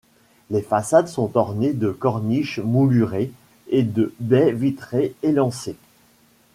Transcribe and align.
Les 0.49 0.63
façades 0.63 1.07
sont 1.07 1.37
ornées 1.37 1.73
de 1.73 1.91
corniches 1.91 2.57
moulurées 2.57 3.31
et 3.69 3.83
de 3.83 4.15
baies 4.19 4.51
vitrées 4.51 5.13
élancées. 5.21 5.77